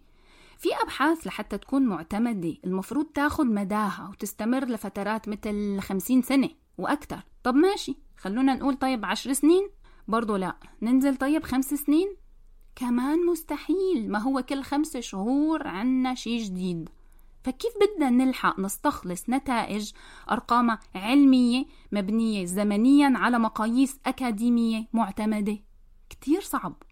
في 0.58 0.68
أبحاث 0.82 1.26
لحتى 1.26 1.58
تكون 1.58 1.82
معتمدة 1.82 2.54
المفروض 2.64 3.06
تاخد 3.06 3.46
مداها 3.46 4.08
وتستمر 4.12 4.64
لفترات 4.64 5.28
مثل 5.28 5.80
50 5.80 6.22
سنة 6.22 6.48
وأكتر. 6.78 7.20
طب 7.44 7.54
ماشي 7.54 7.96
خلونا 8.16 8.54
نقول 8.54 8.74
طيب 8.74 9.04
عشر 9.04 9.32
سنين. 9.32 9.70
برضو 10.08 10.36
لا 10.36 10.56
ننزل 10.82 11.16
طيب 11.16 11.44
خمس 11.44 11.74
سنين؟ 11.74 12.16
كمان 12.76 13.26
مستحيل 13.26 14.10
ما 14.10 14.18
هو 14.18 14.42
كل 14.42 14.62
خمس 14.62 14.96
شهور 14.96 15.66
عنا 15.66 16.14
شي 16.14 16.36
جديد. 16.36 16.88
فكيف 17.48 17.72
بدنا 17.80 18.10
نلحق 18.10 18.58
نستخلص 18.60 19.28
نتائج 19.28 19.92
أرقام 20.30 20.78
علمية 20.94 21.66
مبنية 21.92 22.44
زمنيا 22.44 23.12
على 23.16 23.38
مقاييس 23.38 23.98
أكاديمية 24.06 24.86
معتمدة؟ 24.92 25.58
كتير 26.10 26.40
صعب. 26.40 26.82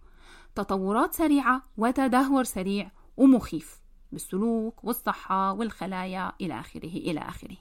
تطورات 0.54 1.14
سريعة 1.14 1.62
وتدهور 1.76 2.44
سريع 2.44 2.90
ومخيف 3.16 3.80
بالسلوك 4.12 4.84
والصحة 4.84 5.52
والخلايا 5.52 6.32
إلى 6.40 6.60
آخره 6.60 6.88
إلى 6.88 7.20
آخره. 7.20 7.56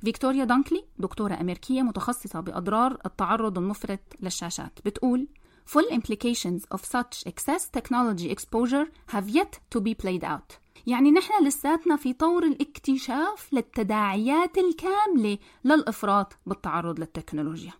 فيكتوريا 0.00 0.44
دانكلي 0.44 0.84
دكتورة 0.98 1.34
أمريكية 1.40 1.82
متخصصة 1.82 2.40
بأضرار 2.40 2.98
التعرض 3.06 3.58
المفرط 3.58 4.00
للشاشات 4.20 4.78
بتقول 4.84 5.28
Full 5.74 5.90
implications 5.90 6.62
of 6.70 6.84
such 6.84 7.26
excess 7.26 7.68
technology 7.78 8.30
exposure 8.30 8.86
have 9.08 9.28
yet 9.28 9.58
to 9.70 9.80
be 9.80 9.94
played 9.94 10.22
out. 10.22 10.65
يعني 10.86 11.10
نحن 11.10 11.46
لساتنا 11.46 11.96
في 11.96 12.12
طور 12.12 12.44
الاكتشاف 12.44 13.52
للتداعيات 13.52 14.58
الكاملة 14.58 15.38
للإفراط 15.64 16.38
بالتعرض 16.46 17.00
للتكنولوجيا. 17.00 17.72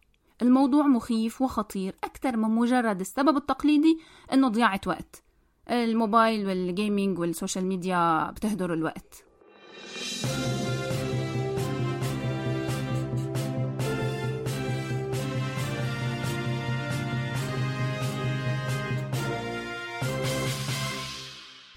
الموضوع 0.42 0.86
مخيف 0.86 1.42
وخطير 1.42 1.94
أكثر 2.04 2.36
من 2.36 2.48
مجرد 2.48 3.00
السبب 3.00 3.36
التقليدي 3.36 3.98
إنه 4.32 4.48
ضياعة 4.48 4.80
وقت. 4.86 5.22
الموبايل 5.70 6.46
وال 6.46 6.64
gaming 6.64 7.18
وال 7.18 7.30
social 7.30 7.64
media 7.64 8.30
بتهدر 8.30 8.72
الوقت. 8.72 9.24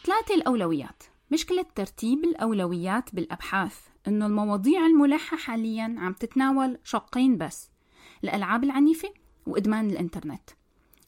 ثلاثة 0.04 0.36
الأولويات. 0.36 1.04
مشكلة 1.32 1.66
ترتيب 1.76 2.24
الأولويات 2.24 3.16
بالأبحاث 3.16 3.78
إنه 4.08 4.26
المواضيع 4.26 4.86
الملحة 4.86 5.38
حاليا 5.38 5.96
عم 5.98 6.14
تتناول 6.14 6.78
شقين 6.84 7.38
بس 7.38 7.70
الألعاب 8.24 8.64
العنيفة 8.64 9.10
وإدمان 9.46 9.90
الإنترنت. 9.90 10.50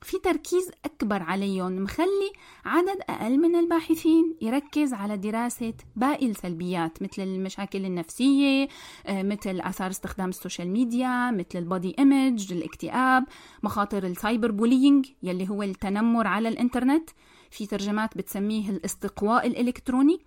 في 0.01 0.17
تركيز 0.19 0.71
أكبر 0.85 1.23
عليهم 1.23 1.83
مخلي 1.83 2.31
عدد 2.65 2.97
أقل 3.09 3.37
من 3.37 3.55
الباحثين 3.55 4.35
يركز 4.41 4.93
على 4.93 5.17
دراسة 5.17 5.73
باقي 5.95 6.25
السلبيات 6.25 7.03
مثل 7.03 7.21
المشاكل 7.21 7.85
النفسية 7.85 8.67
آه، 9.05 9.23
مثل 9.23 9.61
آثار 9.61 9.89
استخدام 9.89 10.29
ال 10.29 10.35
social 10.35 10.67
media 10.67 11.31
مثل 11.31 11.59
ال 11.59 11.67
body 11.67 11.95
image 11.99 12.53
الاكتئاب 12.53 13.23
مخاطر 13.63 14.03
ال 14.03 14.51
cyberbullying 14.51 15.07
يلي 15.23 15.49
هو 15.49 15.63
التنمر 15.63 16.27
على 16.27 16.49
الإنترنت. 16.49 17.09
في 17.51 17.65
ترجمات 17.65 18.17
بتسميه 18.17 18.69
الاستقواء 18.69 19.47
الإلكتروني. 19.47 20.19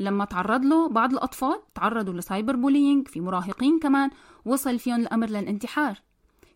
لما 0.00 0.24
تعرض 0.24 0.64
له 0.64 0.88
بعض 0.88 1.12
الأطفال 1.12 1.60
تعرضوا 1.74 2.14
ل 2.14 2.56
cyberbullying 2.56 3.08
في 3.08 3.20
مراهقين 3.20 3.78
كمان 3.78 4.10
وصل 4.44 4.78
فيهم 4.78 5.00
الأمر 5.00 5.26
للانتحار. 5.26 6.02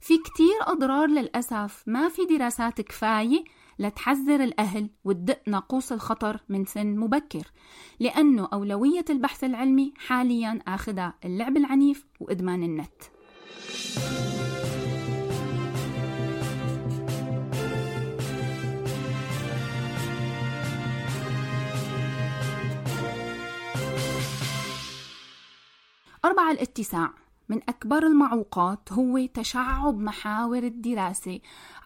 في 0.00 0.18
كتير 0.18 0.56
أضرار 0.62 1.08
للأسف 1.08 1.82
ما 1.86 2.08
في 2.08 2.24
دراسات 2.24 2.80
كفاية 2.80 3.44
لتحذر 3.78 4.44
الأهل 4.44 4.90
وتدق 5.04 5.40
ناقوس 5.46 5.92
الخطر 5.92 6.40
من 6.48 6.64
سن 6.64 6.96
مبكر 6.96 7.52
لأنه 8.00 8.48
أولوية 8.52 9.04
البحث 9.10 9.44
العلمي 9.44 9.92
حاليا 9.96 10.60
آخذها 10.68 11.14
اللعب 11.24 11.56
العنيف 11.56 12.06
وإدمان 12.20 12.62
النت. 12.62 13.02
أربعة 26.26 26.50
الاتساع 26.50 27.10
من 27.48 27.60
أكبر 27.68 28.06
المعوقات 28.06 28.92
هو 28.92 29.26
تشعب 29.34 29.98
محاور 30.00 30.58
الدراسة. 30.58 31.40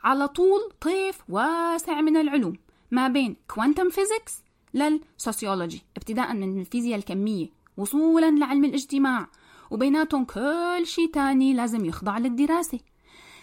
على 0.04 0.28
طول 0.28 0.60
طيف 0.80 1.22
واسع 1.28 2.00
من 2.00 2.16
العلوم. 2.16 2.52
ما 2.90 3.08
بين 3.08 3.36
quantum 3.54 3.90
physics 3.90 4.42
لل 4.74 4.94
sociology 4.94 5.82
ابتداء 5.96 6.34
من 6.34 6.60
الفيزياء 6.60 6.98
الكمية 6.98 7.48
وصولا 7.76 8.30
لعلم 8.30 8.64
الاجتماع. 8.64 9.28
وبيناتهم 9.70 10.24
كل 10.24 10.82
شيء 10.84 11.10
تاني 11.10 11.54
لازم 11.54 11.84
يخضع 11.84 12.18
للدراسة. 12.18 12.80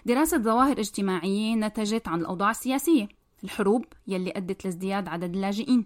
دراسة 0.06 0.38
ظواهر 0.38 0.80
اجتماعية 0.80 1.56
نتجت 1.56 2.08
عن 2.08 2.20
الأوضاع 2.20 2.52
السياسية. 2.52 3.08
الحروب 3.44 3.86
يلي 4.08 4.34
أدت 4.36 4.66
لازدياد 4.66 5.08
عدد 5.08 5.36
اللاجئين. 5.36 5.86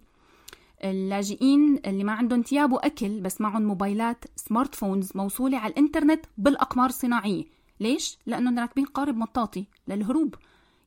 اللاجئين 0.83 1.79
اللي 1.85 2.03
ما 2.03 2.11
عندهم 2.11 2.41
ثياب 2.41 2.71
وأكل 2.71 3.21
بس 3.21 3.41
معهم 3.41 3.61
موبايلات 3.61 4.25
سمارت 4.35 4.75
فونز 4.75 5.11
موصولة 5.15 5.57
على 5.57 5.71
الإنترنت 5.71 6.25
بالأقمار 6.37 6.89
الصناعية. 6.89 7.43
ليش؟ 7.79 8.17
لأنهم 8.25 8.59
راكبين 8.59 8.85
قارب 8.85 9.17
مطاطي 9.17 9.65
للهروب. 9.87 10.35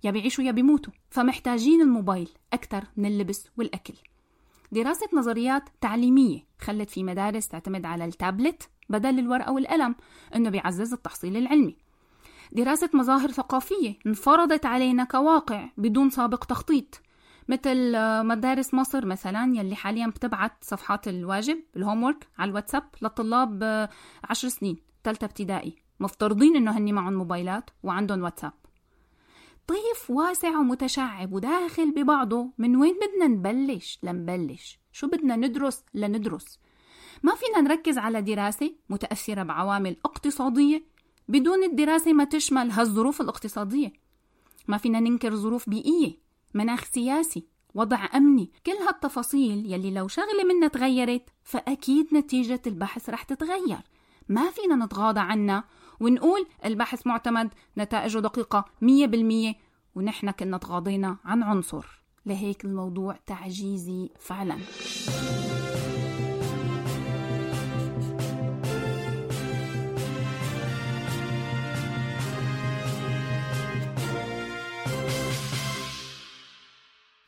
يا 0.05 0.11
بيعيشوا 0.11 0.45
يا 0.45 0.53
بيموتوا. 0.53 0.93
فمحتاجين 1.11 1.81
الموبايل 1.81 2.29
أكثر 2.53 2.85
من 2.97 3.07
اللبس 3.07 3.49
والأكل. 3.57 3.95
دراسة 4.73 5.09
نظريات 5.13 5.63
تعليمية 5.81 6.41
خلت 6.59 6.91
في 6.91 7.05
مدارس 7.05 7.49
تعتمد 7.49 7.87
على 7.87 8.05
التابلت 8.05 8.69
بدل 8.89 9.19
الورقة 9.19 9.53
والقلم 9.53 9.95
إنه 10.37 10.51
بيعزز 10.51 10.93
التحصيل 10.93 11.37
العلمي. 11.37 11.77
دراسة 12.53 12.91
مظاهر 12.95 13.31
ثقافية 13.31 13.99
انفرضت 14.07 14.67
علينا 14.67 15.05
كواقع 15.05 15.69
بدون 15.77 16.11
سابق 16.11 16.45
تخطيط. 16.45 17.01
مثل 17.49 17.95
آه، 17.95 18.23
مدارس 18.23 18.75
مصر 18.75 19.07
مثلا 19.07 19.53
يلي 19.57 19.75
حاليا 19.75 20.07
بتبعت 20.07 20.65
صفحات 20.65 21.09
الواجب 21.09 21.59
الهومورك 21.77 22.29
على 22.39 22.49
الواتساب 22.49 22.83
للطلاب 23.03 23.63
آه، 23.63 23.89
عشر 24.25 24.49
سنين 24.49 24.77
ثالثة 25.05 25.25
ابتدائي. 25.25 25.77
مفترضين 26.01 26.57
إنه 26.57 26.79
هني 26.79 26.93
معهم 26.93 27.15
موبايلات 27.15 27.71
وعندهم 27.83 28.23
واتساب. 28.23 28.53
طيف 29.67 30.11
واسع 30.11 30.59
ومتشعب 30.59 31.33
وداخل 31.33 31.91
ببعضه. 31.91 32.51
من 32.59 32.77
وين 32.77 32.95
بدنا 32.95 33.27
نبلش؟ 33.27 33.99
لنبلش. 34.03 34.79
شو 34.93 35.07
بدنا 35.07 35.37
ندرس؟ 35.37 35.85
لندرس. 35.95 36.59
ما 37.23 37.35
فينا 37.35 37.61
نركز 37.61 37.99
على 37.99 38.23
دراسة 38.23 38.75
متأثرة 38.91 39.43
بعوامل 39.43 39.97
اقتصادية 40.05 40.85
بدون 41.29 41.65
الدراسة 41.65 42.13
ما 42.13 42.25
تشمل 42.25 42.71
هالظروف 42.71 43.21
الاقتصادية. 43.21 43.93
ما 44.69 44.77
فينا 44.77 45.01
ننكر 45.01 45.37
ظروف 45.37 45.69
بيئية. 45.69 46.24
مناخ 46.55 46.85
سياسي 46.85 47.47
وضع 47.75 48.09
أمني. 48.15 48.53
كل 48.67 48.73
هالتفاصيل 48.73 49.73
يلي 49.73 49.91
لو 49.91 50.09
شغلة 50.09 50.45
منها 50.49 50.69
تغيرت 50.69 51.23
فأكيد 51.43 52.15
نتيجة 52.15 52.63
البحث 52.67 53.11
رح 53.11 53.23
تتغير. 53.23 53.81
ما 54.29 54.51
فينا 54.51 54.85
نتغاضى 54.85 55.21
عنها 55.21 55.65
ونقول 56.01 56.47
البحث 56.65 57.07
معتمد 57.07 57.55
نتائجه 57.79 58.19
دقيقة 58.19 58.65
مية 58.81 59.07
بالمية 59.07 59.55
ونحن 59.95 60.31
كنا 60.31 60.59
تغاضينا 60.59 61.17
عن 61.25 61.43
عنصر. 61.43 61.87
لهيك 62.27 62.65
الموضوع 62.65 63.19
تعجيزي 63.27 64.11
فعلا. 64.19 64.57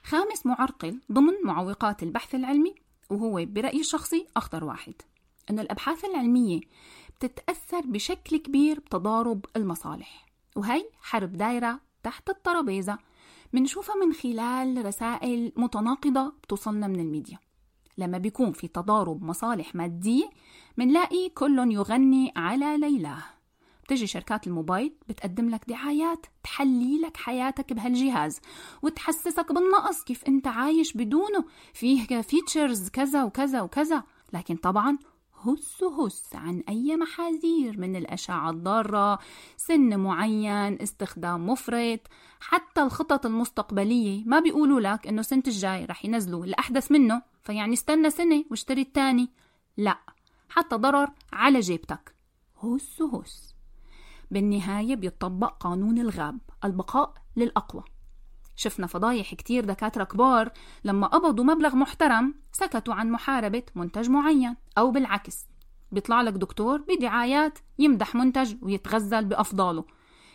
خامس 0.06 0.46
معرقل 0.46 1.00
ضمن 1.12 1.32
معوقات 1.44 2.02
البحث 2.02 2.34
العلمي 2.34 2.74
وهو 3.10 3.44
برأيي 3.44 3.80
الشخصي 3.80 4.26
أخطر 4.36 4.64
واحد 4.64 4.94
أنه 5.50 5.62
الأبحاث 5.62 6.04
العلمية 6.04 6.60
بتتأثر 7.16 7.80
بشكل 7.80 8.36
كبير 8.36 8.80
بتضارب 8.80 9.44
المصالح 9.56 10.26
وهي 10.56 10.84
حرب 11.00 11.32
دايرة 11.32 11.80
تحت 12.02 12.30
الترابيزة 12.30 12.98
منشوفها 13.52 13.94
من 13.96 14.12
خلال 14.12 14.86
رسائل 14.86 15.52
متناقضة 15.56 16.32
بتوصلنا 16.42 16.86
من 16.86 17.00
الميديا. 17.00 17.38
لما 17.98 18.18
بيكون 18.18 18.52
في 18.52 18.68
تضارب 18.68 19.22
مصالح 19.22 19.74
مادية 19.74 20.30
منلاقي 20.76 21.28
كل 21.28 21.58
يغني 21.72 22.32
على 22.36 22.78
ليلاه. 22.78 23.22
بتجي 23.86 24.06
شركات 24.06 24.46
الموبايل 24.46 24.92
بتقدم 25.08 25.50
لك 25.50 25.64
دعايات 25.68 26.26
تحلي 26.42 26.98
لك 26.98 27.16
حياتك 27.16 27.72
بهالجهاز 27.72 28.40
وتحسسك 28.82 29.52
بالنقص 29.52 30.04
كيف 30.04 30.24
انت 30.24 30.46
عايش 30.46 30.96
بدونه. 30.96 31.44
فيه 31.74 32.22
فيتشرز 32.22 32.88
كذا 32.88 33.24
وكذا 33.24 33.62
وكذا. 33.62 34.02
لكن 34.32 34.56
طبعا 34.56 34.98
هس 35.42 35.82
هس 35.82 36.34
عن 36.34 36.62
أي 36.68 36.96
محاذير 36.96 37.80
من 37.80 37.96
الأشعة 37.96 38.50
الضارة 38.50 39.18
سن 39.56 40.00
معين 40.00 40.82
استخدام 40.82 41.46
مفرط. 41.46 42.00
حتى 42.40 42.82
الخطط 42.82 43.26
المستقبلية 43.26 44.24
ما 44.24 44.40
بيقولوا 44.40 44.80
لك 44.80 45.06
إنه 45.06 45.22
سنة 45.22 45.42
الجاي 45.46 45.84
رح 45.84 46.04
ينزلوا 46.04 46.44
الأحدث 46.44 46.92
منه 46.92 47.22
فيعني 47.42 47.72
استنى 47.72 48.10
سنة 48.10 48.44
واشتري 48.50 48.80
التاني. 48.82 49.30
لا 49.76 49.98
حتى 50.48 50.76
ضرر 50.76 51.10
على 51.32 51.60
جيبتك. 51.60 52.14
هس 52.62 53.02
هس 53.02 53.55
بالنهاية 54.30 54.96
بيطبق 54.96 55.56
قانون 55.56 55.98
الغاب 55.98 56.38
البقاء 56.64 57.14
للأقوى. 57.36 57.84
شفنا 58.56 58.86
فضايح 58.86 59.34
كتير 59.34 59.64
دكاترة 59.64 60.04
كبار 60.04 60.52
لما 60.84 61.06
قبضوا 61.06 61.44
مبلغ 61.44 61.76
محترم 61.76 62.34
سكتوا 62.52 62.94
عن 62.94 63.10
محاربة 63.10 63.62
منتج 63.74 64.10
معين 64.10 64.56
أو 64.78 64.90
بالعكس. 64.90 65.46
بيطلع 65.92 66.22
لك 66.22 66.32
دكتور 66.32 66.78
بدعايات 66.88 67.58
يمدح 67.78 68.14
منتج 68.14 68.54
ويتغزل 68.62 69.24
بأفضاله. 69.24 69.84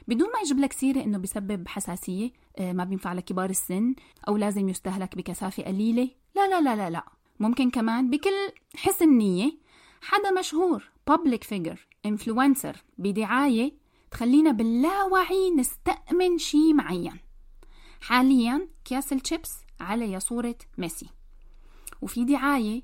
بدون 0.07 0.27
ما 0.27 0.39
يجيب 0.39 0.59
لك 0.59 0.73
سيرة 0.73 1.03
إنه 1.03 1.17
بيسبب 1.17 1.67
حساسية 1.67 2.31
آه، 2.59 2.73
ما 2.73 2.83
بينفع 2.83 3.13
لكبار 3.13 3.49
السن 3.49 3.95
أو 4.27 4.37
لازم 4.37 4.69
يستهلك 4.69 5.15
بكثافة 5.15 5.63
قليلة. 5.63 6.09
لا 6.35 6.47
لا 6.49 6.61
لا 6.61 6.75
لا 6.75 6.89
لا. 6.89 7.05
ممكن 7.39 7.69
كمان 7.69 8.09
بكل 8.09 8.51
حسن 8.75 9.17
نية 9.17 9.51
حدا 10.01 10.31
مشهور 10.31 10.91
public 11.11 11.39
figure 11.53 11.77
influencer 12.07 12.75
بدعاية 12.97 13.80
تخلينا 14.11 14.51
باللاوعي 14.51 15.51
نستأمن 15.57 16.37
شي 16.37 16.73
معين. 16.73 17.19
حاليا 18.01 18.67
كياس 18.85 19.13
الشيبس 19.13 19.57
عليه 19.79 20.17
صورة 20.19 20.55
ميسي. 20.77 21.09
وفي 22.01 22.25
دعاية 22.25 22.81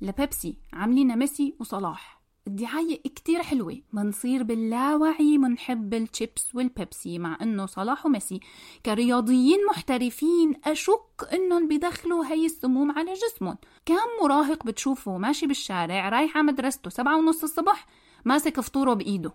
لبيبسي 0.00 0.56
عاملينها 0.72 1.16
ميسي 1.16 1.54
وصلاح. 1.60 2.20
الدعاية 2.46 3.02
كتير 3.02 3.42
حلوة. 3.42 3.82
منصير 3.92 4.42
باللاوعي 4.42 5.38
منحب 5.38 5.94
الشيبس 5.94 6.54
والبيبسي 6.54 7.18
مع 7.18 7.38
إنه 7.42 7.66
صلاح 7.66 8.06
وميسي 8.06 8.40
كرياضيين 8.86 9.58
محترفين. 9.70 10.60
أشك 10.64 11.28
إنهم 11.32 11.68
بيدخلوا 11.68 12.24
هي 12.26 12.46
السموم 12.46 12.90
على 12.98 13.12
جسمهم. 13.12 13.58
كم 13.86 14.22
مراهق 14.22 14.66
بتشوفه 14.66 15.18
ماشي 15.18 15.46
بالشارع 15.46 16.08
رايح 16.08 16.36
على 16.36 16.46
مدرسته 16.46 16.90
سبعة 16.90 17.18
ونص 17.18 17.42
الصبح 17.42 17.86
ماسك 18.24 18.60
فطوره 18.60 18.94
بإيده. 18.94 19.32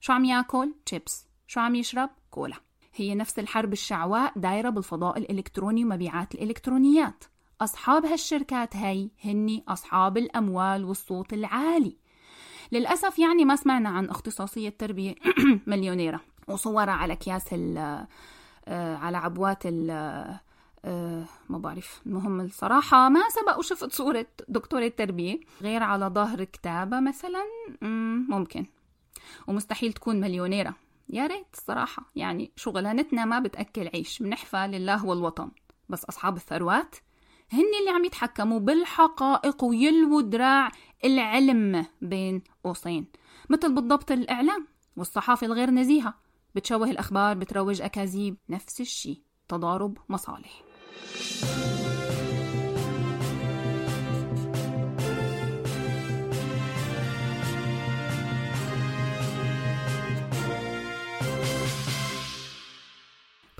شو 0.00 0.12
عم 0.12 0.24
ياكل؟ 0.24 0.72
شيبس 0.88 1.26
شو 1.46 1.60
عم 1.60 1.74
يشرب؟ 1.74 2.10
كولا. 2.30 2.56
هي 2.94 3.14
نفس 3.14 3.38
الحرب 3.38 3.72
الشعواء 3.72 4.32
دايرة 4.36 4.70
بالفضاء 4.70 5.18
الإلكتروني 5.18 5.84
ومبيعات 5.84 6.34
الإلكترونيات. 6.34 7.24
أصحاب 7.60 8.06
هالشركات 8.06 8.76
هي 8.76 9.10
هني 9.24 9.64
أصحاب 9.68 10.18
الأموال 10.18 10.84
والصوت 10.84 11.32
العالي. 11.32 11.96
للأسف 12.72 13.18
يعني 13.18 13.44
ما 13.44 13.56
سمعنا 13.56 13.88
عن 13.88 14.08
اختصاصية 14.08 14.68
تربية 14.68 15.14
مليونيرة. 15.66 16.20
وصورها 16.48 16.92
على 16.92 17.12
أكياس 17.12 17.46
آه، 17.52 18.06
على 18.96 19.16
عبوات 19.16 19.62
ال 19.64 19.90
آه، 20.84 21.24
ما 21.48 21.58
بعرف. 21.58 22.00
المهم 22.06 22.40
الصراحة 22.40 23.08
ما 23.08 23.20
سبق 23.28 23.58
وشفت 23.58 23.92
صورة 23.92 24.26
دكتورة 24.48 24.88
تربية. 24.88 25.40
غير 25.62 25.82
على 25.82 26.06
ظهر 26.06 26.44
كتابة 26.44 27.00
مثلا 27.00 27.44
مم، 27.82 28.26
ممكن. 28.28 28.66
ومستحيل 29.46 29.92
تكون 29.92 30.20
مليونيرة. 30.20 30.74
يا 31.08 31.26
ريت 31.26 31.46
الصراحة 31.54 32.10
يعني 32.16 32.52
شغلانتنا 32.56 33.24
ما 33.24 33.38
بتأكل 33.38 33.90
عيش 33.94 34.22
بنحفى 34.22 34.66
لله 34.66 35.06
والوطن. 35.06 35.50
بس 35.88 36.04
أصحاب 36.04 36.36
الثروات 36.36 36.96
هن 37.52 37.70
اللي 37.80 37.90
عم 37.90 38.04
يتحكموا 38.04 38.60
بالحقائق 38.60 39.64
ويلووا 39.64 40.22
دراع 40.22 40.70
العلم 41.04 41.86
بين 42.02 42.42
قوسين 42.64 43.06
مثل 43.50 43.74
بالضبط 43.74 44.10
الإعلام 44.10 44.66
والصحافة 44.96 45.46
الغير 45.46 45.70
نزيهة. 45.70 46.14
بتشوه 46.54 46.90
الأخبار 46.90 47.36
بتروج 47.36 47.82
أكاذيب. 47.82 48.36
نفس 48.48 48.80
الشي 48.80 49.22
تضارب 49.48 49.98
مصالح. 50.08 50.62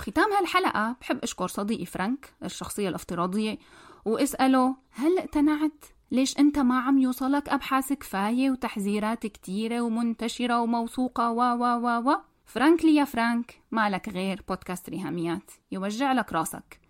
بختام 0.01 0.33
هالحلقة 0.33 0.97
بحب 1.01 1.19
أشكر 1.23 1.49
صديقي 1.49 1.87
فرانك 1.87 2.35
الشخصية 2.45 2.89
الافتراضية 2.89 3.59
وأسأله 4.05 4.77
هل 4.91 5.19
اقتنعت؟ 5.19 5.85
ليش 6.11 6.39
أنت 6.39 6.59
ما 6.59 6.81
عم 6.81 6.99
يوصلك 6.99 7.49
أبحاث 7.49 7.93
كفاية 7.93 8.51
وتحذيرات 8.51 9.27
كتيرة 9.27 9.81
ومنتشرة 9.81 10.61
وموثوقة؟ 10.61 11.31
و 11.31 11.41
و 11.41 11.65
و 11.65 12.11
و. 12.11 12.17
frankly 12.47 12.95
يا 12.95 13.05
فرانك 13.05 13.63
ما 13.71 13.91
لك 13.91 14.09
غير 14.09 14.45
بودكاست 14.49 14.91
ريهاميات 14.91 15.51
يوجع 15.73 16.13
لك 16.13 16.33
راسك. 16.33 16.81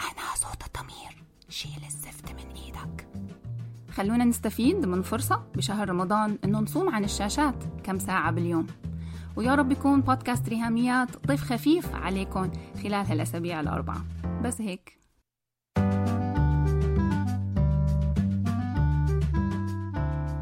أنا 0.00 0.34
صوت 0.34 0.62
الضمير 0.66 1.24
شيل 1.48 1.84
الزفت 1.86 2.32
من 2.32 2.52
إيدك. 2.56 3.08
خلونا 3.92 4.24
نستفيد 4.24 4.86
من 4.86 5.02
فرصة 5.02 5.36
بشهر 5.54 5.88
رمضان 5.88 6.38
إنه 6.44 6.60
نصوم 6.60 6.88
عن 6.88 7.04
الشاشات 7.04 7.64
كم 7.84 7.98
ساعة 7.98 8.30
باليوم. 8.30 8.66
ويا 9.38 9.54
رب 9.54 9.72
يكون 9.72 10.00
بودكاست 10.00 10.48
ريهاميات 10.48 11.26
ضيف 11.26 11.52
خفيف 11.52 11.94
عليكم 11.94 12.50
خلال 12.82 13.06
هالأسابيع 13.06 13.60
الأربعة. 13.60 14.04
بس 14.44 14.60
هيك. 14.60 14.98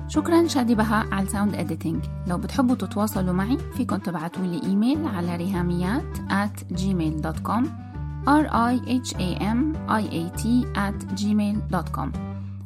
شكرا 0.09 0.47
شادي 0.47 0.75
بهاء 0.75 1.15
على 1.15 1.27
ال 1.27 1.31
sound 1.31 1.55
editing 1.55 2.05
لو 2.27 2.39
بتحبوا 2.39 2.75
تتواصلوا 2.75 3.33
معي 3.33 3.59
فيكن 3.77 4.03
تبعتوا 4.03 4.47
لي 4.47 4.63
إيميل 4.63 5.07
على 5.07 5.37
ريهاميات 5.37 6.17
at 6.17 6.77
gmail.com 6.79 7.65
r 8.27 8.47
i 8.47 8.77
h 9.05 9.13
a 9.15 9.39
m 9.41 9.77
i 9.89 10.05
a 10.21 10.37
t 10.41 10.45
at 10.77 11.21
gmail.com 11.21 12.09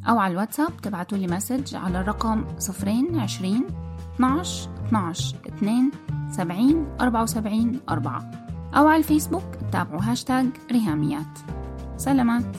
أو 0.08 0.18
على 0.18 0.32
الواتساب 0.32 0.76
تبعتوا 0.82 1.18
لي 1.18 1.26
message 1.26 1.74
على 1.74 2.00
الرقم 2.00 2.44
020 2.58 3.66
12 4.14 4.79
12 4.90 5.36
2 5.46 5.90
70 6.30 6.86
74 7.00 7.80
4 7.88 8.30
أو 8.74 8.88
على 8.88 8.98
الفيسبوك 8.98 9.44
تابعوا 9.72 10.00
هاشتاج 10.02 10.46
ريهاميات. 10.72 11.38
سلامات. 11.96 12.56